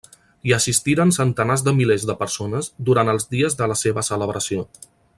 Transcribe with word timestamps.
Hi 0.49 0.53
assistiren 0.55 1.11
centenars 1.17 1.63
de 1.67 1.73
milers 1.81 2.07
de 2.11 2.15
persones 2.23 2.73
durant 2.91 3.15
els 3.15 3.31
dies 3.37 3.61
de 3.61 3.69
la 3.75 3.81
seva 3.87 4.09
celebració. 4.13 4.69